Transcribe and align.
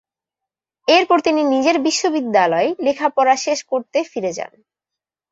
এরপর 0.87 1.17
তিনি 1.19 1.41
নিজের 1.53 1.77
বিশ্ববিদ্যালয়ে 1.79 2.69
পড়ালেখা 3.09 3.35
শেষ 3.45 3.59
করতে 3.71 3.97
ফিরে 4.03 4.31
যান। 4.33 4.53